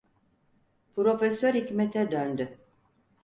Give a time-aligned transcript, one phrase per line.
[0.95, 2.57] Profesör Hikmet’e döndü: